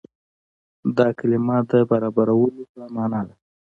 دا 0.97 1.07
کلمه 1.17 1.57
د 1.71 1.73
برابرولو 1.89 2.63
په 2.73 2.81
معنا 2.95 3.21
ده. 3.27 3.35